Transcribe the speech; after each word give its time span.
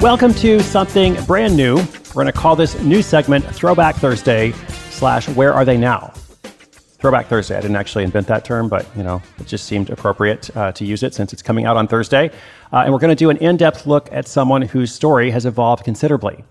Welcome 0.00 0.32
to 0.36 0.60
something 0.60 1.22
brand 1.26 1.54
new. 1.54 1.76
We're 1.76 2.22
going 2.22 2.26
to 2.26 2.32
call 2.32 2.56
this 2.56 2.80
new 2.80 3.02
segment 3.02 3.44
Throwback 3.44 3.96
Thursday 3.96 4.52
slash 4.88 5.28
Where 5.28 5.52
Are 5.52 5.62
They 5.62 5.76
Now? 5.76 6.14
Throwback 6.42 7.26
Thursday. 7.26 7.54
I 7.54 7.60
didn't 7.60 7.76
actually 7.76 8.04
invent 8.04 8.26
that 8.28 8.42
term, 8.42 8.70
but 8.70 8.86
you 8.96 9.02
know, 9.02 9.20
it 9.38 9.46
just 9.46 9.66
seemed 9.66 9.90
appropriate 9.90 10.56
uh, 10.56 10.72
to 10.72 10.86
use 10.86 11.02
it 11.02 11.12
since 11.12 11.34
it's 11.34 11.42
coming 11.42 11.66
out 11.66 11.76
on 11.76 11.86
Thursday. 11.86 12.30
Uh, 12.72 12.78
and 12.78 12.94
we're 12.94 12.98
going 12.98 13.10
to 13.10 13.14
do 13.14 13.28
an 13.28 13.36
in-depth 13.36 13.86
look 13.86 14.08
at 14.10 14.26
someone 14.26 14.62
whose 14.62 14.90
story 14.90 15.30
has 15.30 15.44
evolved 15.44 15.84
considerably. 15.84 16.42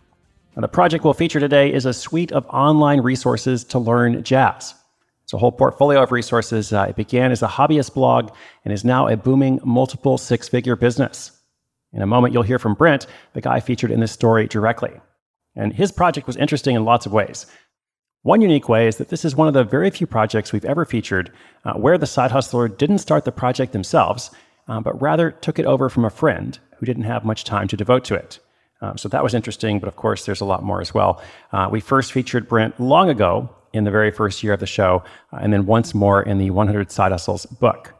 Now, 0.55 0.61
the 0.61 0.67
project 0.67 1.03
we'll 1.03 1.15
feature 1.15 1.39
today 1.39 1.73
is 1.73 1.87
a 1.87 1.93
suite 1.93 2.31
of 2.31 2.45
online 2.49 3.01
resources 3.01 3.63
to 3.63 3.79
learn 3.79 4.23
jazz. 4.23 4.75
It's 5.23 5.33
a 5.33 5.39
whole 5.39 5.51
portfolio 5.51 6.03
of 6.03 6.11
resources. 6.11 6.71
Uh, 6.71 6.85
it 6.89 6.95
began 6.95 7.31
as 7.31 7.41
a 7.41 7.47
hobbyist 7.47 7.95
blog 7.95 8.29
and 8.63 8.71
is 8.71 8.85
now 8.85 9.07
a 9.07 9.17
booming 9.17 9.59
multiple 9.63 10.19
six-figure 10.19 10.75
business. 10.75 11.31
In 11.93 12.01
a 12.01 12.07
moment, 12.07 12.33
you'll 12.33 12.43
hear 12.43 12.59
from 12.59 12.75
Brent, 12.75 13.07
the 13.33 13.41
guy 13.41 13.59
featured 13.59 13.91
in 13.91 13.99
this 13.99 14.11
story 14.11 14.47
directly. 14.47 14.91
And 15.55 15.73
his 15.73 15.91
project 15.91 16.27
was 16.27 16.37
interesting 16.37 16.75
in 16.75 16.85
lots 16.85 17.05
of 17.05 17.11
ways. 17.11 17.45
One 18.21 18.41
unique 18.41 18.69
way 18.69 18.87
is 18.87 18.97
that 18.97 19.09
this 19.09 19.23
is 19.23 19.35
one 19.35 19.47
of 19.47 19.53
the 19.53 19.63
very 19.63 19.89
few 19.89 20.05
projects 20.05 20.51
we've 20.51 20.65
ever 20.65 20.85
featured 20.85 21.31
uh, 21.65 21.73
where 21.73 21.97
the 21.97 22.05
side 22.05 22.31
hustler 22.31 22.67
didn't 22.67 22.97
start 22.99 23.25
the 23.25 23.31
project 23.31 23.71
themselves, 23.71 24.29
uh, 24.67 24.79
but 24.81 25.01
rather 25.01 25.31
took 25.31 25.57
it 25.57 25.65
over 25.65 25.89
from 25.89 26.05
a 26.05 26.09
friend 26.09 26.59
who 26.77 26.85
didn't 26.85 27.03
have 27.03 27.25
much 27.25 27.43
time 27.43 27.67
to 27.69 27.77
devote 27.77 28.03
to 28.05 28.15
it. 28.15 28.39
Um, 28.81 28.97
so 28.97 29.09
that 29.09 29.23
was 29.23 29.33
interesting, 29.33 29.79
but 29.79 29.87
of 29.87 29.95
course, 29.95 30.25
there's 30.25 30.41
a 30.41 30.45
lot 30.45 30.63
more 30.63 30.81
as 30.81 30.93
well. 30.93 31.21
Uh, 31.51 31.67
we 31.71 31.79
first 31.79 32.11
featured 32.11 32.47
Brent 32.47 32.79
long 32.79 33.09
ago 33.09 33.49
in 33.73 33.83
the 33.83 33.91
very 33.91 34.11
first 34.11 34.43
year 34.43 34.53
of 34.53 34.59
the 34.59 34.65
show, 34.65 35.03
uh, 35.33 35.37
and 35.41 35.51
then 35.51 35.65
once 35.65 35.93
more 35.93 36.21
in 36.21 36.37
the 36.37 36.49
100 36.49 36.91
Side 36.91 37.11
Hustles 37.11 37.45
book. 37.45 37.93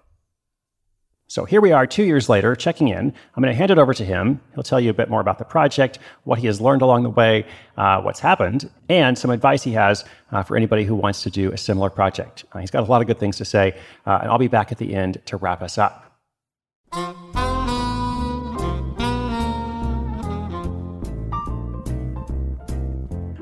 So 1.30 1.46
here 1.46 1.62
we 1.62 1.72
are 1.72 1.86
two 1.86 2.02
years 2.06 2.28
later, 2.28 2.56
checking 2.56 2.88
in. 2.88 2.98
I'm 3.36 3.44
going 3.44 3.54
to 3.54 3.56
hand 3.56 3.70
it 3.70 3.78
over 3.78 3.94
to 3.94 4.04
him. 4.04 4.42
He'll 4.56 4.64
tell 4.64 4.80
you 4.80 4.90
a 4.90 4.96
bit 4.96 5.12
more 5.12 5.22
about 5.22 5.38
the 5.38 5.46
project, 5.46 6.00
what 6.24 6.40
he 6.40 6.48
has 6.48 6.60
learned 6.60 6.82
along 6.82 7.04
the 7.04 7.12
way, 7.12 7.46
uh, 7.78 8.02
what's 8.02 8.20
happened, 8.20 8.68
and 8.90 9.16
some 9.16 9.30
advice 9.30 9.62
he 9.62 9.74
has 9.74 10.06
uh, 10.32 10.42
for 10.42 10.58
anybody 10.58 10.86
who 10.86 10.96
wants 10.96 11.22
to 11.22 11.30
do 11.30 11.52
a 11.52 11.58
similar 11.58 11.92
project. 11.92 12.46
Uh, 12.52 12.58
he's 12.58 12.72
got 12.72 12.82
a 12.82 12.92
lot 12.92 13.02
of 13.02 13.08
good 13.08 13.20
things 13.20 13.38
to 13.38 13.46
say, 13.46 13.78
uh, 14.08 14.18
and 14.24 14.32
I'll 14.32 14.40
be 14.40 14.48
back 14.48 14.72
at 14.72 14.80
the 14.80 14.96
end 14.96 15.22
to 15.28 15.38
wrap 15.38 15.62
us 15.62 15.78
up. 15.78 16.04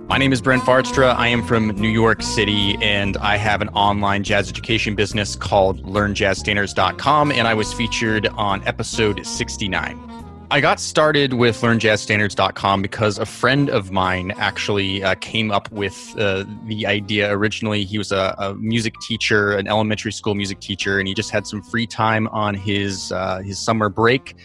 My 0.08 0.18
name 0.18 0.32
is 0.32 0.42
Brent 0.42 0.64
Vaartstra. 0.64 1.16
I 1.16 1.28
am 1.28 1.44
from 1.44 1.68
New 1.72 1.90
York 1.90 2.22
City 2.22 2.78
and 2.82 3.18
I 3.18 3.36
have 3.36 3.62
an 3.62 3.68
online 3.70 4.24
jazz 4.24 4.50
education 4.50 4.96
business 4.96 5.36
called 5.36 5.84
LearnJazzStandards.com 5.84 7.34
and 7.34 7.46
I 7.46 7.54
was 7.54 7.74
featured 7.74 8.28
on 8.28 8.66
episode 8.66 9.26
69. 9.26 10.18
I 10.50 10.62
got 10.62 10.80
started 10.80 11.34
with 11.34 11.60
LearnJazzStandards.com 11.60 12.82
because 12.82 13.20
a 13.20 13.26
friend 13.26 13.70
of 13.70 13.92
mine 13.92 14.32
actually 14.38 15.04
uh, 15.04 15.16
came 15.16 15.52
up 15.52 15.70
with 15.74 16.16
uh, 16.18 16.46
the 16.68 16.88
idea 16.88 17.30
originally. 17.30 17.84
He 17.84 17.98
was 17.98 18.14
a, 18.14 18.34
a, 18.40 18.56
music 18.56 18.94
teacher, 19.02 19.58
an 19.58 19.68
elementary 19.68 20.14
school 20.14 20.36
music 20.36 20.62
teacher, 20.62 21.00
and 21.00 21.08
he 21.10 21.14
just 21.14 21.32
had 21.32 21.46
some 21.46 21.62
free 21.62 21.86
time 21.86 22.30
on 22.30 22.56
his 22.56 23.12
uh, 23.12 23.40
his 23.40 23.60
summer 23.60 23.90
break. 23.90 24.36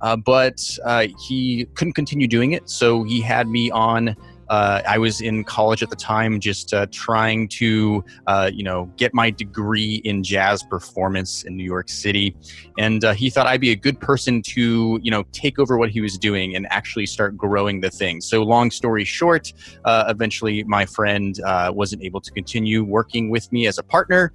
Uh, 0.00 0.16
but 0.16 0.60
uh, 0.84 1.06
he 1.28 1.66
couldn't 1.74 1.92
continue 1.92 2.26
doing 2.26 2.50
it, 2.50 2.68
so 2.68 3.04
he 3.04 3.20
had 3.20 3.46
me 3.46 3.70
on 3.70 4.16
uh, 4.52 4.82
I 4.86 4.98
was 4.98 5.22
in 5.22 5.44
college 5.44 5.82
at 5.82 5.88
the 5.88 5.96
time, 5.96 6.38
just 6.38 6.74
uh, 6.74 6.86
trying 6.90 7.48
to, 7.48 8.04
uh, 8.26 8.50
you 8.52 8.62
know, 8.62 8.84
get 8.98 9.14
my 9.14 9.30
degree 9.30 10.02
in 10.04 10.22
jazz 10.22 10.62
performance 10.62 11.44
in 11.44 11.56
New 11.56 11.64
York 11.64 11.88
City, 11.88 12.36
and 12.76 13.02
uh, 13.02 13.14
he 13.14 13.30
thought 13.30 13.46
I'd 13.46 13.62
be 13.62 13.70
a 13.70 13.76
good 13.76 13.98
person 13.98 14.42
to, 14.42 15.00
you 15.02 15.10
know, 15.10 15.24
take 15.32 15.58
over 15.58 15.78
what 15.78 15.88
he 15.88 16.02
was 16.02 16.18
doing 16.18 16.54
and 16.54 16.66
actually 16.68 17.06
start 17.06 17.34
growing 17.34 17.80
the 17.80 17.88
thing. 17.88 18.20
So, 18.20 18.42
long 18.42 18.70
story 18.70 19.06
short, 19.06 19.50
uh, 19.86 20.04
eventually 20.08 20.64
my 20.64 20.84
friend 20.84 21.34
uh, 21.46 21.72
wasn't 21.74 22.02
able 22.02 22.20
to 22.20 22.30
continue 22.30 22.84
working 22.84 23.30
with 23.30 23.50
me 23.52 23.66
as 23.66 23.78
a 23.78 23.82
partner, 23.82 24.34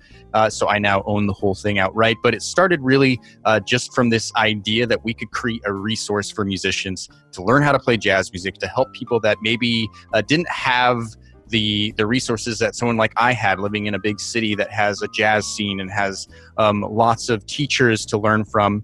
so 0.50 0.68
I 0.68 0.80
now 0.80 1.04
own 1.06 1.28
the 1.28 1.34
whole 1.34 1.54
thing 1.54 1.78
outright. 1.78 2.18
But 2.24 2.34
it 2.34 2.42
started 2.42 2.82
really 2.82 3.20
just 3.66 3.94
from 3.94 4.10
this 4.10 4.34
idea 4.36 4.88
that 4.88 5.04
we 5.04 5.14
could 5.14 5.30
create 5.30 5.62
a 5.66 5.74
resource 5.74 6.32
for 6.32 6.44
musicians 6.44 7.08
to 7.34 7.44
learn 7.44 7.62
how 7.62 7.72
to 7.72 7.80
play 7.80 7.98
jazz 7.98 8.32
music, 8.34 8.56
to 8.56 8.68
help 8.68 8.92
people 8.94 9.20
that 9.20 9.38
maybe 9.44 9.88
uh, 10.14 10.22
didn't 10.22 10.50
have 10.50 11.02
the 11.50 11.94
the 11.98 12.06
resources 12.06 12.60
that 12.60 12.76
someone 12.76 12.98
like 12.98 13.14
I 13.18 13.34
had 13.34 13.60
living 13.60 13.86
in 13.86 13.96
a 13.96 14.00
big 14.00 14.20
city 14.20 14.56
that 14.56 14.72
has 14.72 15.02
a 15.02 15.08
jazz 15.10 15.46
scene 15.46 15.80
and 15.80 15.92
has 15.92 16.28
um, 16.58 16.82
lots 16.82 17.30
of 17.30 17.46
teachers 17.46 18.06
to 18.08 18.18
learn 18.18 18.46
from. 18.46 18.84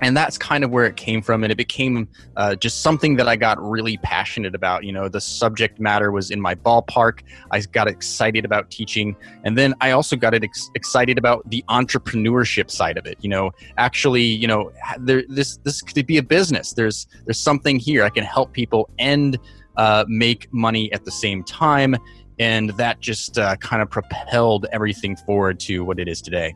And 0.00 0.16
that's 0.16 0.36
kind 0.36 0.64
of 0.64 0.70
where 0.70 0.84
it 0.84 0.96
came 0.96 1.22
from, 1.22 1.44
and 1.44 1.52
it 1.52 1.56
became 1.56 2.08
uh, 2.36 2.56
just 2.56 2.82
something 2.82 3.14
that 3.16 3.28
I 3.28 3.36
got 3.36 3.60
really 3.62 3.98
passionate 3.98 4.54
about. 4.54 4.82
You 4.82 4.92
know, 4.92 5.08
the 5.08 5.20
subject 5.20 5.78
matter 5.78 6.10
was 6.10 6.30
in 6.32 6.40
my 6.40 6.56
ballpark. 6.56 7.20
I 7.52 7.60
got 7.60 7.86
excited 7.86 8.44
about 8.44 8.70
teaching, 8.70 9.14
and 9.44 9.56
then 9.56 9.74
I 9.80 9.92
also 9.92 10.16
got 10.16 10.34
ex- 10.34 10.70
excited 10.74 11.18
about 11.18 11.48
the 11.50 11.64
entrepreneurship 11.68 12.68
side 12.68 12.98
of 12.98 13.06
it. 13.06 13.16
You 13.20 13.28
know, 13.28 13.52
actually, 13.76 14.22
you 14.22 14.48
know, 14.48 14.72
there, 14.98 15.22
this 15.28 15.58
this 15.58 15.80
could 15.80 16.06
be 16.06 16.16
a 16.16 16.22
business. 16.22 16.72
There's 16.72 17.06
there's 17.24 17.38
something 17.38 17.78
here 17.78 18.02
I 18.02 18.10
can 18.10 18.24
help 18.24 18.52
people 18.52 18.90
and 18.98 19.38
uh, 19.76 20.04
make 20.08 20.52
money 20.52 20.92
at 20.92 21.04
the 21.04 21.10
same 21.10 21.42
time. 21.44 21.96
And 22.38 22.70
that 22.70 23.00
just 23.00 23.38
uh, 23.38 23.56
kind 23.56 23.82
of 23.82 23.90
propelled 23.90 24.66
everything 24.72 25.16
forward 25.16 25.60
to 25.60 25.84
what 25.84 26.00
it 26.00 26.08
is 26.08 26.22
today 26.22 26.54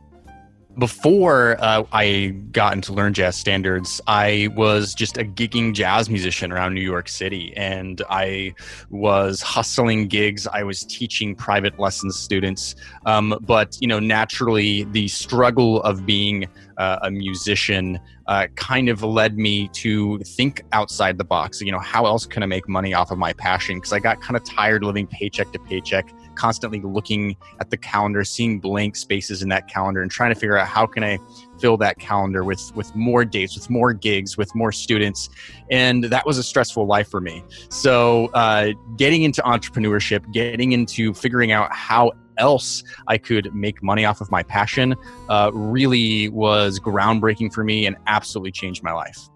before 0.77 1.57
uh, 1.59 1.83
I 1.91 2.35
got 2.51 2.73
into 2.73 2.93
Learn 2.93 3.13
Jazz 3.13 3.35
Standards, 3.35 3.99
I 4.05 4.49
was 4.55 4.93
just 4.93 5.17
a 5.17 5.23
gigging 5.23 5.73
jazz 5.73 6.09
musician 6.09 6.51
around 6.51 6.75
New 6.75 6.81
York 6.81 7.09
City, 7.09 7.55
and 7.57 8.01
I 8.09 8.53
was 8.89 9.41
hustling 9.41 10.07
gigs. 10.07 10.47
I 10.47 10.63
was 10.63 10.83
teaching 10.85 11.35
private 11.35 11.79
lessons 11.79 12.17
students, 12.17 12.75
um, 13.05 13.37
but 13.41 13.77
you 13.81 13.87
know, 13.87 13.99
naturally, 13.99 14.83
the 14.85 15.07
struggle 15.07 15.81
of 15.81 16.05
being 16.05 16.47
uh, 16.77 16.99
a 17.01 17.09
musician 17.09 17.99
uh, 18.27 18.47
kind 18.55 18.89
of 18.89 19.01
led 19.01 19.37
me 19.37 19.69
to 19.69 20.19
think 20.19 20.61
outside 20.73 21.17
the 21.17 21.23
box. 21.23 21.61
You 21.61 21.71
know, 21.71 21.79
how 21.79 22.05
else 22.05 22.25
can 22.25 22.43
I 22.43 22.45
make 22.45 22.69
money 22.69 22.93
off 22.93 23.09
of 23.09 23.17
my 23.17 23.33
passion? 23.33 23.77
Because 23.77 23.93
I 23.93 23.99
got 23.99 24.21
kind 24.21 24.35
of 24.35 24.43
tired 24.43 24.83
living 24.83 25.07
paycheck 25.07 25.51
to 25.53 25.59
paycheck 25.59 26.07
constantly 26.37 26.79
looking 26.81 27.35
at 27.59 27.69
the 27.69 27.77
calendar, 27.77 28.23
seeing 28.23 28.59
blank 28.59 28.95
spaces 28.95 29.41
in 29.41 29.49
that 29.49 29.67
calendar, 29.67 30.01
and 30.01 30.11
trying 30.11 30.33
to 30.33 30.39
figure 30.39 30.57
out 30.57 30.67
how 30.67 30.85
can 30.85 31.03
I 31.03 31.17
fill 31.59 31.77
that 31.77 31.97
calendar 31.99 32.43
with 32.43 32.71
with 32.75 32.95
more 32.95 33.25
dates, 33.25 33.55
with 33.55 33.69
more 33.69 33.93
gigs, 33.93 34.37
with 34.37 34.53
more 34.55 34.71
students, 34.71 35.29
and 35.71 36.03
that 36.05 36.25
was 36.25 36.37
a 36.37 36.43
stressful 36.43 36.85
life 36.85 37.09
for 37.09 37.19
me. 37.19 37.43
So, 37.69 38.27
uh, 38.33 38.69
getting 38.95 39.23
into 39.23 39.41
entrepreneurship, 39.41 40.31
getting 40.31 40.71
into 40.71 41.13
figuring 41.13 41.51
out 41.51 41.73
how 41.73 42.11
else 42.37 42.83
I 43.07 43.17
could 43.17 43.53
make 43.55 43.81
money 43.81 44.05
off 44.05 44.21
of 44.21 44.29
my 44.29 44.43
passion, 44.43 44.95
uh, 45.27 45.49
really 45.53 46.29
was 46.29 46.79
groundbreaking 46.79 47.51
for 47.51 47.63
me 47.63 47.87
and 47.87 47.95
absolutely 48.05 48.51
changed 48.51 48.83
my 48.83 48.91
life 48.91 49.27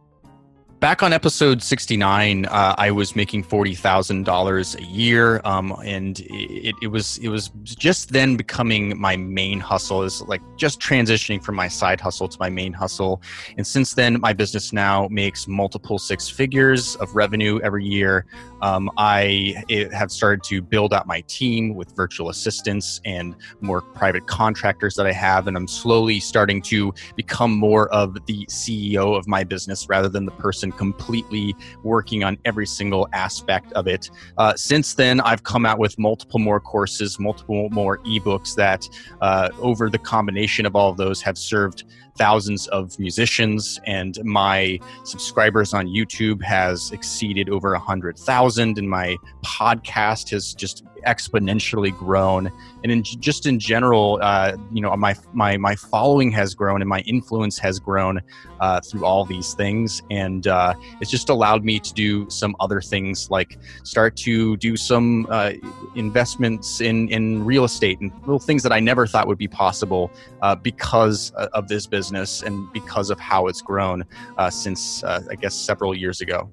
back 0.81 1.03
on 1.03 1.13
episode 1.13 1.61
69 1.61 2.45
uh, 2.47 2.75
i 2.79 2.89
was 2.89 3.15
making 3.15 3.43
$40000 3.43 4.75
a 4.79 4.83
year 4.83 5.39
um, 5.45 5.71
and 5.85 6.21
it, 6.21 6.75
it, 6.81 6.87
was 6.87 7.19
it 7.19 7.29
was 7.29 7.49
just 7.63 8.09
then 8.09 8.35
becoming 8.35 8.99
my 8.99 9.15
main 9.15 9.59
hustle. 9.59 10.03
Is 10.03 10.21
like 10.23 10.41
just 10.57 10.79
transitioning 10.79 11.43
from 11.43 11.55
my 11.55 11.67
side 11.67 12.01
hustle 12.01 12.27
to 12.27 12.37
my 12.39 12.49
main 12.49 12.73
hustle. 12.73 13.21
And 13.57 13.65
since 13.65 13.93
then 13.93 14.19
my 14.19 14.33
business 14.33 14.73
now 14.73 15.07
makes 15.09 15.47
multiple 15.47 15.99
six 15.99 16.29
figures 16.29 16.95
of 16.97 17.15
revenue 17.15 17.59
every 17.61 17.85
year 17.85 18.25
um, 18.61 18.89
i 18.97 19.55
have 19.91 20.11
started 20.11 20.43
to 20.43 20.61
build 20.61 20.93
out 20.93 21.07
my 21.07 21.21
team 21.21 21.75
with 21.75 21.95
virtual 21.95 22.29
assistants 22.29 23.01
and 23.05 23.35
more 23.61 23.81
private 23.81 24.25
contractors 24.27 24.95
that 24.95 25.05
i 25.05 25.11
have 25.11 25.47
and 25.47 25.55
i'm 25.57 25.67
slowly 25.67 26.19
starting 26.19 26.61
to 26.61 26.93
become 27.15 27.51
more 27.51 27.89
of 27.93 28.13
the 28.25 28.45
ceo 28.47 29.17
of 29.17 29.27
my 29.27 29.43
business 29.43 29.87
rather 29.89 30.09
than 30.09 30.25
the 30.25 30.31
person 30.31 30.71
completely 30.71 31.55
working 31.83 32.23
on 32.23 32.37
every 32.45 32.65
single 32.65 33.07
aspect 33.13 33.71
of 33.73 33.87
it. 33.87 34.09
Uh, 34.37 34.55
since 34.55 34.93
then, 34.93 35.21
I've 35.21 35.43
come 35.43 35.65
out 35.65 35.79
with 35.79 35.97
multiple 35.97 36.39
more 36.39 36.59
courses, 36.59 37.19
multiple 37.19 37.69
more 37.69 37.99
ebooks 37.99 38.55
that, 38.55 38.87
uh, 39.21 39.49
over 39.59 39.89
the 39.89 39.97
combination 39.97 40.65
of 40.65 40.75
all 40.75 40.89
of 40.89 40.97
those, 40.97 41.21
have 41.21 41.37
served 41.37 41.83
thousands 42.17 42.67
of 42.67 42.97
musicians 42.99 43.79
and 43.85 44.19
my 44.23 44.77
subscribers 45.05 45.73
on 45.73 45.87
youtube 45.87 46.41
has 46.43 46.91
exceeded 46.91 47.49
over 47.49 47.71
100000 47.71 48.50
and 48.57 48.89
my 48.89 49.17
podcast 49.43 50.29
has 50.31 50.53
just 50.53 50.83
exponentially 51.05 51.95
grown 51.95 52.51
and 52.83 52.91
in 52.91 53.03
just 53.03 53.45
in 53.45 53.59
general 53.59 54.19
uh, 54.21 54.55
you 54.71 54.81
know 54.81 54.95
my 54.95 55.15
my 55.33 55.57
my 55.57 55.75
following 55.75 56.31
has 56.31 56.53
grown 56.53 56.81
and 56.81 56.89
my 56.89 56.99
influence 57.01 57.57
has 57.57 57.79
grown 57.79 58.21
uh, 58.59 58.79
through 58.81 59.05
all 59.05 59.25
these 59.25 59.53
things 59.53 60.01
and 60.11 60.47
uh, 60.47 60.73
it's 60.99 61.09
just 61.09 61.29
allowed 61.29 61.63
me 61.63 61.79
to 61.79 61.93
do 61.93 62.29
some 62.29 62.55
other 62.59 62.81
things 62.81 63.29
like 63.29 63.57
start 63.83 64.15
to 64.15 64.57
do 64.57 64.75
some 64.75 65.25
uh, 65.29 65.51
investments 65.95 66.81
in 66.81 67.09
in 67.09 67.43
real 67.43 67.63
estate 67.63 67.99
and 67.99 68.11
little 68.21 68.39
things 68.39 68.63
that 68.63 68.71
I 68.71 68.79
never 68.79 69.07
thought 69.07 69.27
would 69.27 69.37
be 69.37 69.47
possible 69.47 70.11
uh, 70.41 70.55
because 70.55 71.33
uh, 71.35 71.47
of 71.53 71.67
this 71.67 71.87
business 71.87 72.43
and 72.43 72.71
because 72.73 73.09
of 73.09 73.19
how 73.19 73.47
it's 73.47 73.61
grown 73.61 74.03
since 74.49 75.03
I 75.03 75.35
guess 75.35 75.53
several 75.53 75.95
years 75.95 76.21
ago. 76.21 76.49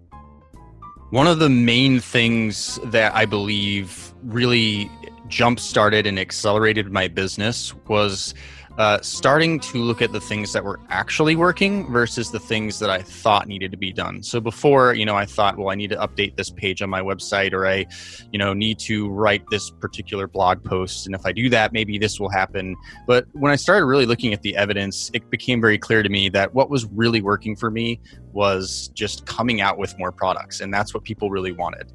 One 1.11 1.27
of 1.27 1.39
the 1.39 1.49
main 1.49 2.01
things 2.01 2.79
that 2.85 3.15
I 3.15 3.25
believe 3.25 4.13
really 4.23 4.91
jump 5.29 5.59
started 5.59 6.07
and 6.07 6.19
accelerated 6.19 6.93
my 6.93 7.09
business 7.09 7.75
was 7.87 8.35
uh, 8.79 9.01
starting 9.03 9.59
to 9.59 9.79
look 9.79 10.01
at 10.01 10.13
the 10.13 10.21
things 10.21 10.53
that 10.53 10.63
were 10.63 10.79
actually 10.89 11.35
working 11.35 11.91
versus 11.91 12.31
the 12.31 12.39
things 12.39 12.79
that 12.79 12.89
I 12.89 13.03
thought 13.03 13.49
needed 13.49 13.73
to 13.73 13.77
be 13.77 13.93
done. 13.93 14.23
So 14.23 14.41
before, 14.41 14.95
you 14.95 15.05
know, 15.05 15.17
I 15.17 15.27
thought, 15.27 15.59
well, 15.59 15.71
I 15.71 15.75
need 15.75 15.91
to 15.91 15.97
update 15.97 16.37
this 16.37 16.49
page 16.49 16.81
on 16.81 16.89
my 16.89 17.01
website, 17.01 17.53
or 17.53 17.67
I, 17.67 17.87
you 18.33 18.39
know, 18.39 18.55
need 18.55 18.79
to 18.81 19.09
write 19.09 19.43
this 19.51 19.69
particular 19.69 20.29
blog 20.29 20.63
post, 20.63 21.07
and 21.07 21.15
if 21.15 21.27
I 21.27 21.33
do 21.33 21.51
that, 21.51 21.73
maybe 21.73 21.99
this 21.99 22.21
will 22.21 22.31
happen. 22.31 22.77
But 23.07 23.27
when 23.33 23.51
I 23.51 23.57
started 23.57 23.87
really 23.87 24.07
looking 24.07 24.33
at 24.33 24.43
the 24.43 24.57
evidence, 24.57 25.11
it 25.13 25.29
became 25.29 25.61
very 25.61 25.79
clear 25.79 26.05
to 26.05 26.09
me 26.09 26.29
that 26.31 26.55
what 26.55 26.71
was 26.71 26.87
really 26.87 27.21
working 27.21 27.57
for 27.57 27.73
me 27.73 28.01
was 28.33 28.93
just 28.95 29.27
coming 29.27 29.61
out 29.61 29.77
with 29.77 29.99
more 29.99 30.13
products, 30.13 30.61
and 30.61 30.73
that's 30.73 30.95
what 30.95 31.03
people 31.03 31.31
really 31.31 31.53
wanted. 31.53 31.93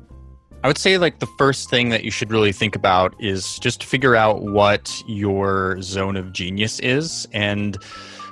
I 0.64 0.68
would 0.68 0.78
say 0.78 0.98
like 0.98 1.20
the 1.20 1.28
first 1.38 1.70
thing 1.70 1.90
that 1.90 2.06
you 2.06 2.12
should 2.12 2.32
really 2.32 2.54
think 2.54 2.76
about 2.76 3.16
is 3.20 3.60
just 3.60 3.84
figure 3.84 4.16
out 4.16 4.44
what 4.44 5.04
your 5.06 5.82
zone 5.82 6.16
of 6.16 6.32
genius 6.32 6.80
is 6.80 7.28
and 7.34 7.78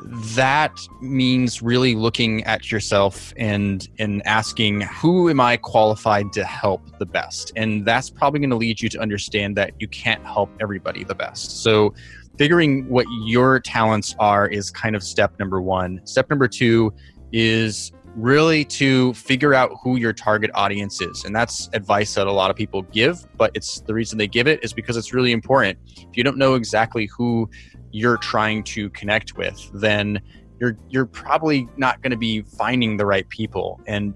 that 0.05 0.79
means 1.01 1.61
really 1.61 1.93
looking 1.93 2.43
at 2.45 2.71
yourself 2.71 3.33
and 3.37 3.87
and 3.99 4.25
asking 4.25 4.81
who 4.81 5.29
am 5.29 5.39
I 5.39 5.57
qualified 5.57 6.33
to 6.33 6.43
help 6.43 6.97
the 6.97 7.05
best? 7.05 7.51
And 7.55 7.85
that's 7.85 8.09
probably 8.09 8.39
going 8.39 8.49
to 8.49 8.55
lead 8.55 8.81
you 8.81 8.89
to 8.89 8.99
understand 8.99 9.55
that 9.57 9.73
you 9.79 9.87
can't 9.87 10.25
help 10.25 10.49
everybody 10.59 11.03
the 11.03 11.15
best. 11.15 11.61
So 11.61 11.93
figuring 12.37 12.87
what 12.89 13.05
your 13.25 13.59
talents 13.59 14.15
are 14.19 14.47
is 14.47 14.71
kind 14.71 14.95
of 14.95 15.03
step 15.03 15.37
number 15.37 15.61
1 15.61 16.01
step 16.05 16.29
number 16.29 16.47
2 16.47 16.91
is 17.31 17.91
really 18.15 18.65
to 18.65 19.13
figure 19.13 19.53
out 19.53 19.71
who 19.81 19.95
your 19.95 20.13
target 20.13 20.51
audience 20.53 21.01
is. 21.01 21.23
And 21.25 21.35
that's 21.35 21.69
advice 21.73 22.13
that 22.15 22.27
a 22.27 22.31
lot 22.31 22.49
of 22.49 22.57
people 22.57 22.81
give, 22.83 23.25
but 23.37 23.51
it's 23.53 23.81
the 23.81 23.93
reason 23.93 24.17
they 24.17 24.27
give 24.27 24.47
it 24.47 24.63
is 24.63 24.73
because 24.73 24.97
it's 24.97 25.13
really 25.13 25.31
important. 25.31 25.77
If 25.95 26.17
you 26.17 26.23
don't 26.23 26.37
know 26.37 26.55
exactly 26.55 27.09
who 27.15 27.49
you're 27.91 28.17
trying 28.17 28.63
to 28.63 28.89
connect 28.91 29.37
with, 29.37 29.69
then 29.73 30.21
you're 30.59 30.77
you're 30.89 31.05
probably 31.05 31.67
not 31.77 32.01
going 32.01 32.11
to 32.11 32.17
be 32.17 32.41
finding 32.41 32.97
the 32.97 33.05
right 33.05 33.27
people. 33.29 33.81
And 33.87 34.13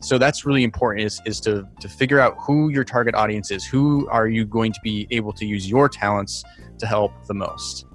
so 0.00 0.18
that's 0.18 0.44
really 0.44 0.62
important 0.62 1.06
is, 1.06 1.20
is 1.24 1.40
to, 1.40 1.66
to 1.80 1.88
figure 1.88 2.20
out 2.20 2.36
who 2.38 2.68
your 2.68 2.84
target 2.84 3.14
audience 3.14 3.50
is. 3.50 3.64
Who 3.64 4.08
are 4.08 4.28
you 4.28 4.44
going 4.44 4.72
to 4.72 4.80
be 4.82 5.06
able 5.10 5.32
to 5.32 5.46
use 5.46 5.68
your 5.68 5.88
talents 5.88 6.44
to 6.78 6.86
help 6.86 7.12
the 7.26 7.34
most? 7.34 7.86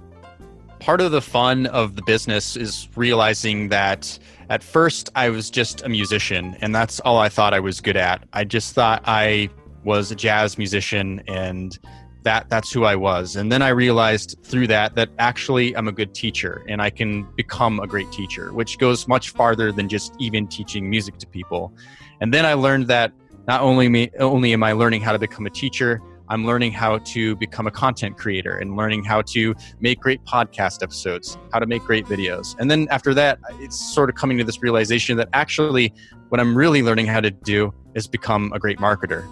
Part 0.82 1.00
of 1.00 1.12
the 1.12 1.22
fun 1.22 1.66
of 1.66 1.94
the 1.94 2.02
business 2.02 2.56
is 2.56 2.88
realizing 2.96 3.68
that 3.68 4.18
at 4.50 4.64
first 4.64 5.10
I 5.14 5.28
was 5.28 5.48
just 5.48 5.82
a 5.82 5.88
musician, 5.88 6.56
and 6.60 6.74
that's 6.74 6.98
all 6.98 7.18
I 7.18 7.28
thought 7.28 7.54
I 7.54 7.60
was 7.60 7.80
good 7.80 7.96
at. 7.96 8.24
I 8.32 8.42
just 8.42 8.74
thought 8.74 9.00
I 9.04 9.48
was 9.84 10.10
a 10.10 10.16
jazz 10.16 10.58
musician 10.58 11.22
and 11.28 11.78
that 12.24 12.48
that's 12.48 12.72
who 12.72 12.82
I 12.82 12.96
was. 12.96 13.36
And 13.36 13.52
then 13.52 13.62
I 13.62 13.68
realized 13.68 14.36
through 14.42 14.66
that 14.68 14.96
that 14.96 15.10
actually 15.20 15.76
I'm 15.76 15.86
a 15.86 15.92
good 15.92 16.14
teacher 16.14 16.64
and 16.68 16.82
I 16.82 16.90
can 16.90 17.28
become 17.36 17.78
a 17.78 17.86
great 17.86 18.10
teacher, 18.10 18.52
which 18.52 18.78
goes 18.78 19.06
much 19.06 19.30
farther 19.30 19.70
than 19.70 19.88
just 19.88 20.16
even 20.18 20.48
teaching 20.48 20.90
music 20.90 21.16
to 21.18 21.28
people. 21.28 21.72
And 22.20 22.34
then 22.34 22.44
I 22.44 22.54
learned 22.54 22.88
that 22.88 23.12
not 23.46 23.60
only 23.60 23.88
me 23.88 24.10
only 24.18 24.52
am 24.52 24.64
I 24.64 24.72
learning 24.72 25.02
how 25.02 25.12
to 25.12 25.18
become 25.20 25.46
a 25.46 25.50
teacher, 25.50 26.00
I'm 26.32 26.46
learning 26.46 26.72
how 26.72 26.96
to 26.96 27.36
become 27.36 27.66
a 27.66 27.70
content 27.70 28.16
creator 28.16 28.56
and 28.56 28.74
learning 28.74 29.04
how 29.04 29.20
to 29.20 29.54
make 29.80 30.00
great 30.00 30.24
podcast 30.24 30.82
episodes, 30.82 31.36
how 31.52 31.58
to 31.58 31.66
make 31.66 31.82
great 31.82 32.06
videos. 32.06 32.56
And 32.58 32.70
then 32.70 32.88
after 32.90 33.12
that, 33.12 33.38
it's 33.60 33.78
sort 33.94 34.08
of 34.08 34.16
coming 34.16 34.38
to 34.38 34.44
this 34.44 34.62
realization 34.62 35.18
that 35.18 35.28
actually 35.34 35.92
what 36.30 36.40
I'm 36.40 36.56
really 36.56 36.82
learning 36.82 37.04
how 37.04 37.20
to 37.20 37.30
do 37.30 37.74
is 37.94 38.08
become 38.08 38.50
a 38.54 38.58
great 38.58 38.78
marketer. 38.78 39.28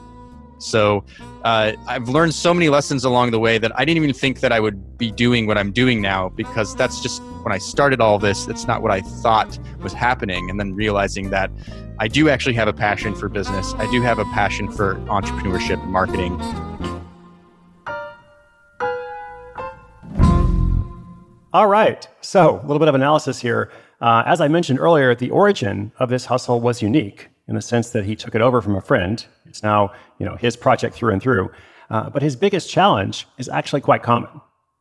So 0.59 1.03
uh, 1.43 1.73
I've 1.89 2.11
learned 2.11 2.35
so 2.35 2.53
many 2.53 2.69
lessons 2.69 3.03
along 3.07 3.31
the 3.31 3.39
way 3.39 3.57
that 3.57 3.73
I 3.81 3.87
didn't 3.87 4.05
even 4.05 4.15
think 4.15 4.41
that 4.41 4.53
I 4.53 4.61
would 4.61 4.99
be 4.99 5.11
doing 5.11 5.47
what 5.47 5.57
I'm 5.57 5.73
doing 5.73 6.03
now 6.03 6.29
because 6.29 6.77
that's 6.77 7.01
just 7.01 7.23
when 7.45 7.55
I 7.55 7.57
started 7.57 8.03
all 8.03 8.19
this, 8.19 8.45
that's 8.45 8.67
not 8.67 8.83
what 8.83 8.91
I 8.91 9.01
thought 9.01 9.59
was 9.79 9.95
happening. 9.95 10.51
And 10.51 10.61
then 10.61 10.75
realizing 10.75 11.31
that 11.31 11.51
I 11.99 12.09
do 12.09 12.29
actually 12.29 12.57
have 12.57 12.69
a 12.69 12.75
passion 12.75 13.15
for 13.15 13.31
business, 13.31 13.73
I 13.79 13.91
do 13.91 14.03
have 14.03 14.19
a 14.19 14.27
passion 14.27 14.71
for 14.71 14.97
entrepreneurship 15.07 15.83
and 15.83 15.91
marketing. 15.91 16.39
All 21.53 21.67
right. 21.67 22.07
So, 22.21 22.61
a 22.61 22.63
little 22.63 22.79
bit 22.79 22.87
of 22.87 22.95
analysis 22.95 23.41
here. 23.41 23.73
Uh, 24.01 24.23
as 24.25 24.41
I 24.41 24.47
mentioned 24.47 24.79
earlier, 24.79 25.17
the 25.17 25.31
origin 25.31 25.91
of 25.99 26.09
this 26.09 26.25
hustle 26.27 26.61
was 26.61 26.81
unique 26.81 27.29
in 27.49 27.57
the 27.57 27.61
sense 27.61 27.91
that 27.91 28.05
he 28.05 28.15
took 28.15 28.37
it 28.37 28.41
over 28.41 28.63
from 28.63 28.77
a 28.77 28.81
friend. 28.81 29.27
It's 29.47 29.61
now, 29.61 29.93
you 30.21 30.27
know, 30.27 30.37
his 30.37 30.57
project 30.57 30.95
through 30.95 31.13
and 31.13 31.21
through. 31.21 31.51
Uh, 31.91 32.09
but 32.09 32.23
his 32.23 32.37
biggest 32.37 32.71
challenge 32.71 33.27
is 33.37 33.49
actually 33.49 33.81
quite 33.81 34.05
common. 34.05 34.31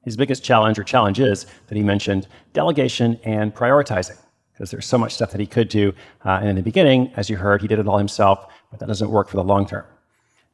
His 0.06 0.16
biggest 0.16 0.44
challenge 0.44 0.78
or 0.78 0.84
challenges 0.84 1.48
that 1.68 1.76
he 1.76 1.82
mentioned 1.82 2.28
delegation 2.54 3.20
and 3.24 3.54
prioritizing, 3.54 4.20
because 4.54 4.70
there's 4.70 4.86
so 4.86 5.00
much 5.00 5.16
stuff 5.16 5.32
that 5.32 5.42
he 5.42 5.48
could 5.48 5.70
do. 5.70 5.92
Uh, 6.24 6.38
and 6.40 6.50
in 6.50 6.56
the 6.56 6.62
beginning, 6.62 7.12
as 7.16 7.32
you 7.32 7.38
heard, 7.38 7.64
he 7.64 7.68
did 7.68 7.80
it 7.80 7.88
all 7.88 7.98
himself, 7.98 8.46
but 8.70 8.80
that 8.80 8.86
doesn't 8.86 9.10
work 9.10 9.28
for 9.28 9.38
the 9.38 9.44
long 9.44 9.66
term. 9.66 9.86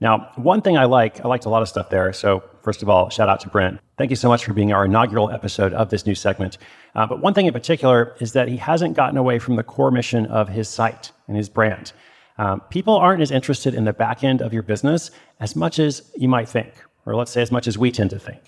Now, 0.01 0.31
one 0.35 0.61
thing 0.61 0.77
I 0.77 0.85
like, 0.85 1.23
I 1.23 1.27
liked 1.27 1.45
a 1.45 1.49
lot 1.49 1.61
of 1.61 1.69
stuff 1.69 1.89
there. 1.89 2.11
So, 2.11 2.43
first 2.63 2.81
of 2.81 2.89
all, 2.89 3.09
shout 3.09 3.29
out 3.29 3.39
to 3.41 3.49
Brent. 3.49 3.79
Thank 3.97 4.09
you 4.09 4.17
so 4.17 4.27
much 4.27 4.43
for 4.43 4.53
being 4.53 4.73
our 4.73 4.85
inaugural 4.85 5.31
episode 5.31 5.73
of 5.73 5.89
this 5.89 6.05
new 6.05 6.15
segment. 6.15 6.57
Uh, 6.95 7.07
but 7.07 7.21
one 7.21 7.33
thing 7.33 7.45
in 7.45 7.53
particular 7.53 8.15
is 8.19 8.33
that 8.33 8.49
he 8.49 8.57
hasn't 8.57 8.95
gotten 8.95 9.17
away 9.17 9.39
from 9.39 9.55
the 9.55 9.63
core 9.63 9.91
mission 9.91 10.25
of 10.25 10.49
his 10.49 10.67
site 10.67 11.11
and 11.27 11.37
his 11.37 11.47
brand. 11.47 11.93
Um, 12.37 12.59
people 12.69 12.95
aren't 12.95 13.21
as 13.21 13.31
interested 13.31 13.73
in 13.73 13.85
the 13.85 13.93
back 13.93 14.23
end 14.23 14.41
of 14.41 14.51
your 14.51 14.63
business 14.63 15.11
as 15.39 15.55
much 15.55 15.79
as 15.79 16.11
you 16.15 16.27
might 16.27 16.49
think, 16.49 16.73
or 17.05 17.15
let's 17.15 17.31
say 17.31 17.41
as 17.41 17.51
much 17.51 17.65
as 17.65 17.77
we 17.77 17.91
tend 17.91 18.09
to 18.09 18.19
think. 18.19 18.41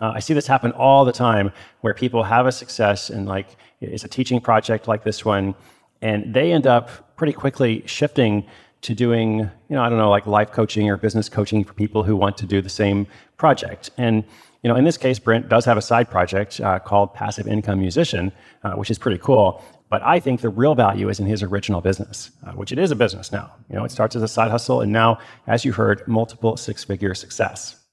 Uh, 0.00 0.12
I 0.14 0.20
see 0.20 0.32
this 0.32 0.46
happen 0.46 0.72
all 0.72 1.04
the 1.04 1.12
time 1.12 1.52
where 1.82 1.92
people 1.92 2.22
have 2.24 2.46
a 2.46 2.52
success 2.52 3.10
and 3.10 3.26
like 3.26 3.56
it's 3.80 4.04
a 4.04 4.08
teaching 4.08 4.40
project 4.40 4.88
like 4.88 5.04
this 5.04 5.24
one, 5.24 5.54
and 6.00 6.32
they 6.32 6.52
end 6.52 6.66
up 6.66 7.16
pretty 7.16 7.34
quickly 7.34 7.82
shifting 7.86 8.46
to 8.84 8.94
doing, 8.94 9.38
you 9.38 9.76
know, 9.76 9.82
I 9.82 9.88
don't 9.88 9.98
know, 9.98 10.10
like 10.10 10.26
life 10.26 10.52
coaching 10.52 10.88
or 10.90 10.96
business 10.96 11.28
coaching 11.28 11.64
for 11.64 11.72
people 11.72 12.02
who 12.02 12.16
want 12.16 12.36
to 12.38 12.46
do 12.46 12.60
the 12.60 12.68
same 12.68 13.06
project. 13.38 13.90
And, 13.96 14.24
you 14.62 14.68
know, 14.68 14.76
in 14.76 14.84
this 14.84 14.98
case, 14.98 15.18
Brent 15.18 15.48
does 15.48 15.64
have 15.64 15.78
a 15.78 15.82
side 15.82 16.10
project 16.10 16.60
uh, 16.60 16.78
called 16.78 17.14
Passive 17.14 17.46
Income 17.46 17.80
Musician, 17.80 18.30
uh, 18.62 18.72
which 18.74 18.90
is 18.90 18.98
pretty 18.98 19.18
cool. 19.18 19.64
But 19.88 20.02
I 20.02 20.20
think 20.20 20.40
the 20.40 20.48
real 20.48 20.74
value 20.74 21.08
is 21.08 21.18
in 21.18 21.26
his 21.26 21.42
original 21.42 21.80
business, 21.80 22.30
uh, 22.46 22.52
which 22.52 22.72
it 22.72 22.78
is 22.78 22.90
a 22.90 22.96
business 22.96 23.32
now. 23.32 23.54
You 23.70 23.76
know, 23.76 23.84
it 23.84 23.90
starts 23.90 24.16
as 24.16 24.22
a 24.22 24.28
side 24.28 24.50
hustle, 24.50 24.80
and 24.80 24.92
now, 24.92 25.18
as 25.46 25.64
you 25.64 25.72
heard, 25.72 26.06
multiple 26.06 26.56
six-figure 26.56 27.14
success. 27.14 27.83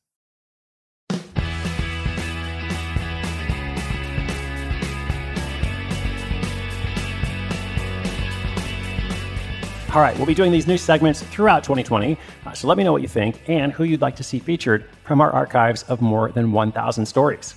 All 9.93 9.99
right, 9.99 10.15
we'll 10.15 10.25
be 10.25 10.33
doing 10.33 10.53
these 10.53 10.67
new 10.67 10.77
segments 10.77 11.21
throughout 11.21 11.65
2020. 11.65 12.17
Uh, 12.45 12.53
so 12.53 12.65
let 12.69 12.77
me 12.77 12.85
know 12.85 12.93
what 12.93 13.01
you 13.01 13.09
think 13.09 13.41
and 13.49 13.73
who 13.73 13.83
you'd 13.83 13.99
like 13.99 14.15
to 14.15 14.23
see 14.23 14.39
featured 14.39 14.85
from 15.03 15.19
our 15.19 15.29
archives 15.33 15.83
of 15.83 15.99
more 15.99 16.31
than 16.31 16.53
1,000 16.53 17.05
stories. 17.05 17.55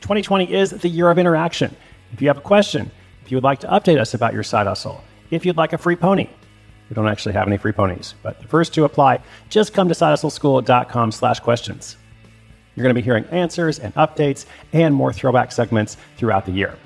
2020 0.00 0.52
is 0.52 0.70
the 0.72 0.88
year 0.88 1.08
of 1.08 1.16
interaction. 1.16 1.76
If 2.12 2.20
you 2.20 2.26
have 2.26 2.38
a 2.38 2.40
question, 2.40 2.90
if 3.22 3.30
you 3.30 3.36
would 3.36 3.44
like 3.44 3.60
to 3.60 3.68
update 3.68 4.00
us 4.00 4.14
about 4.14 4.34
your 4.34 4.42
side 4.42 4.66
hustle, 4.66 5.00
if 5.30 5.46
you'd 5.46 5.56
like 5.56 5.74
a 5.74 5.78
free 5.78 5.94
pony, 5.94 6.28
we 6.90 6.94
don't 6.94 7.06
actually 7.06 7.34
have 7.34 7.46
any 7.46 7.56
free 7.56 7.70
ponies, 7.70 8.16
but 8.20 8.40
the 8.40 8.48
first 8.48 8.74
to 8.74 8.82
apply, 8.82 9.20
just 9.48 9.72
come 9.72 9.86
to 9.86 9.94
sidehustleschool.com 9.94 11.12
slash 11.12 11.38
questions. 11.38 11.96
You're 12.74 12.82
going 12.82 12.96
to 12.96 13.00
be 13.00 13.04
hearing 13.04 13.26
answers 13.26 13.78
and 13.78 13.94
updates 13.94 14.46
and 14.72 14.92
more 14.92 15.12
throwback 15.12 15.52
segments 15.52 15.98
throughout 16.16 16.46
the 16.46 16.52
year. 16.52 16.76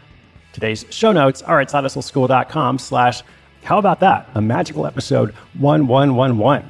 Today's 0.53 0.85
show 0.91 1.13
notes 1.13 1.41
are 1.41 1.59
at 1.59 1.71
sidehustleschool.com 1.71 2.79
slash 2.79 3.23
how 3.63 3.79
about 3.79 4.01
that? 4.01 4.29
A 4.35 4.41
magical 4.41 4.87
episode 4.87 5.31
1111. 5.59 6.67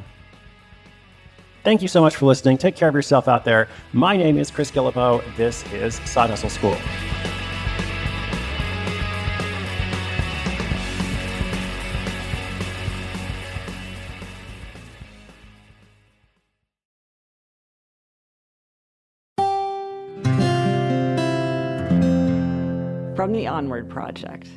Thank 1.63 1.83
you 1.83 1.89
so 1.89 2.01
much 2.01 2.17
for 2.17 2.27
listening. 2.27 2.59
Take 2.59 2.75
care 2.75 2.89
of 2.89 2.95
yourself 2.95 3.29
out 3.29 3.45
there. 3.45 3.69
My 3.93 4.17
name 4.17 4.39
is 4.39 4.51
Chris 4.51 4.71
Guillebeau. 4.71 5.23
This 5.37 5.65
is 5.73 5.97
Side 6.07 6.31
Hustle 6.31 6.49
School. 6.51 6.77
From 23.15 23.33
the 23.33 23.47
Onward 23.47 23.91
Project. 23.91 24.49